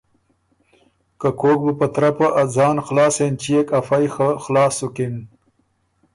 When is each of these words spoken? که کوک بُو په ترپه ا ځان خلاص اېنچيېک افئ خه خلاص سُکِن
که 1.19 1.29
کوک 1.39 1.59
بُو 1.63 1.71
په 1.79 1.87
ترپه 1.95 2.27
ا 2.41 2.43
ځان 2.55 2.77
خلاص 2.85 3.15
اېنچيېک 3.23 3.67
افئ 3.79 4.05
خه 4.13 4.29
خلاص 4.43 4.73
سُکِن 4.79 5.15